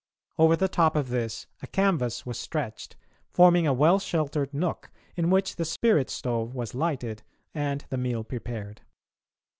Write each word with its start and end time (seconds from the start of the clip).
Over 0.39 0.55
the 0.55 0.67
top 0.67 0.95
of 0.95 1.09
this 1.09 1.45
a 1.61 1.67
canvas 1.67 2.25
was 2.25 2.39
stretched, 2.39 2.95
forming 3.29 3.67
a 3.67 3.73
well 3.73 3.99
sheltered 3.99 4.51
nook, 4.51 4.89
in 5.15 5.29
which 5.29 5.57
the 5.57 5.63
spirit 5.63 6.09
stove 6.09 6.55
was 6.55 6.73
lighted 6.73 7.21
and 7.53 7.85
the 7.89 7.97
meal 7.97 8.23
prepared. 8.23 8.81